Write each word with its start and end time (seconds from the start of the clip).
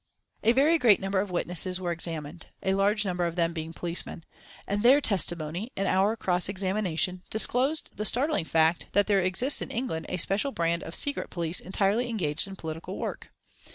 A 0.41 0.51
very 0.51 0.79
great 0.79 0.99
number 0.99 1.19
of 1.19 1.29
witnesses 1.29 1.79
were 1.79 1.91
examined, 1.91 2.47
a 2.63 2.73
large 2.73 3.05
number 3.05 3.27
of 3.27 3.35
them 3.35 3.53
being 3.53 3.71
policemen, 3.71 4.23
and 4.65 4.81
their 4.81 4.99
testimony, 4.99 5.71
and 5.77 5.87
our 5.87 6.15
cross 6.15 6.49
examination 6.49 7.21
disclosed 7.29 7.95
the 7.97 8.03
startling 8.03 8.45
fact 8.45 8.87
that 8.93 9.05
there 9.05 9.21
exists 9.21 9.61
in 9.61 9.69
England 9.69 10.07
a 10.09 10.17
special 10.17 10.51
band 10.51 10.81
of 10.81 10.95
secret 10.95 11.29
police 11.29 11.59
entirely 11.59 12.09
engaged 12.09 12.47
in 12.47 12.55
political 12.55 12.97
work. 12.97 13.31